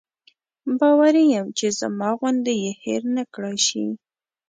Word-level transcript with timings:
باوري 0.79 1.23
یم 1.33 1.47
چې 1.57 1.67
زما 1.79 2.09
غوندې 2.19 2.53
یې 2.63 2.71
هېر 2.83 3.01
نکړای 3.17 3.57
شي. 3.67 3.85